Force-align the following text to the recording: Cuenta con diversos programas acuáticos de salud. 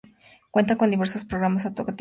Cuenta 0.49 0.77
con 0.77 0.89
diversos 0.89 1.25
programas 1.25 1.61
acuáticos 1.61 1.75
de 1.75 1.83
salud. 1.83 1.89